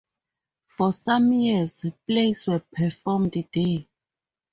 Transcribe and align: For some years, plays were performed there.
For 0.65 0.91
some 0.91 1.31
years, 1.31 1.85
plays 2.07 2.47
were 2.47 2.63
performed 2.75 3.45
there. 3.53 3.85